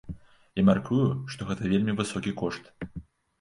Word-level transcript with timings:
Я 0.59 0.63
мяркую, 0.69 1.03
што 1.33 1.47
гэта 1.51 1.69
вельмі 1.75 1.95
высокі 2.01 2.35
кошт. 2.41 2.73